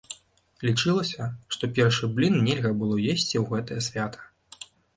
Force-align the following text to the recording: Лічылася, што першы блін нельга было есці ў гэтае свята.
Лічылася, 0.67 1.27
што 1.57 1.69
першы 1.75 2.09
блін 2.21 2.39
нельга 2.49 2.73
было 2.81 2.95
есці 3.13 3.35
ў 3.43 3.45
гэтае 3.53 3.79
свята. 3.93 4.21